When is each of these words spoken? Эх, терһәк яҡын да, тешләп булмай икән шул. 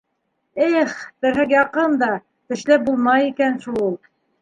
Эх, 0.67 0.95
терһәк 1.27 1.53
яҡын 1.57 2.01
да, 2.01 2.09
тешләп 2.51 2.91
булмай 2.91 3.33
икән 3.33 3.65
шул. 3.69 3.99